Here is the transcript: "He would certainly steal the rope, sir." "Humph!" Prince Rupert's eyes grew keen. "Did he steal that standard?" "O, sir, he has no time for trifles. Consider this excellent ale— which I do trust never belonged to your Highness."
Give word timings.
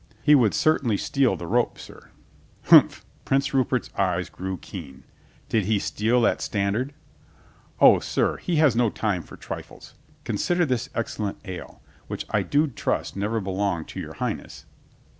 "He 0.23 0.33
would 0.33 0.55
certainly 0.55 0.97
steal 0.97 1.35
the 1.35 1.45
rope, 1.45 1.77
sir." 1.77 2.09
"Humph!" 2.63 3.05
Prince 3.23 3.53
Rupert's 3.53 3.91
eyes 3.95 4.29
grew 4.29 4.57
keen. 4.57 5.03
"Did 5.47 5.65
he 5.65 5.77
steal 5.77 6.21
that 6.21 6.41
standard?" 6.41 6.95
"O, 7.79 7.99
sir, 7.99 8.37
he 8.37 8.55
has 8.55 8.75
no 8.75 8.89
time 8.89 9.21
for 9.21 9.37
trifles. 9.37 9.93
Consider 10.23 10.65
this 10.65 10.89
excellent 10.95 11.37
ale— 11.45 11.83
which 12.07 12.25
I 12.31 12.41
do 12.41 12.65
trust 12.65 13.15
never 13.15 13.39
belonged 13.39 13.87
to 13.89 13.99
your 13.99 14.13
Highness." 14.15 14.65